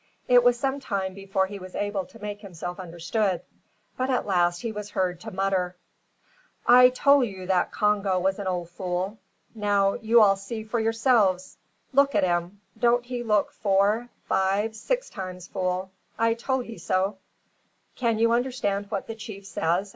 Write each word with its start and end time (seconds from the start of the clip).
It 0.27 0.43
was 0.43 0.57
some 0.59 0.79
time 0.79 1.13
before 1.13 1.45
he 1.45 1.59
was 1.59 1.75
able 1.75 2.05
to 2.07 2.17
make 2.23 2.41
himself 2.41 2.79
understood; 2.79 3.41
but 3.97 4.09
at 4.09 4.25
last 4.25 4.61
he 4.63 4.71
was 4.71 4.89
heard 4.89 5.19
to 5.21 5.29
mutter: 5.31 5.75
"I 6.65 6.89
tole 6.89 7.23
you 7.23 7.45
that 7.45 7.71
Congo 7.71 8.17
was 8.17 8.39
a 8.39 8.47
ole 8.47 8.65
fool. 8.65 9.19
Now 9.53 9.93
you 9.93 10.19
all 10.19 10.37
see 10.37 10.63
for 10.63 10.79
yourselfs. 10.81 11.57
Look 11.93 12.15
at 12.15 12.23
'im! 12.23 12.61
Don't 12.75 13.05
he 13.05 13.21
look 13.21 13.51
four, 13.51 14.09
five, 14.25 14.75
six 14.75 15.07
times 15.07 15.45
fool. 15.47 15.91
I 16.17 16.33
tole 16.33 16.63
ye 16.63 16.79
so." 16.79 17.19
"Can 17.95 18.17
you 18.17 18.31
understand 18.31 18.89
what 18.89 19.05
the 19.05 19.13
chief 19.13 19.45
says?" 19.45 19.87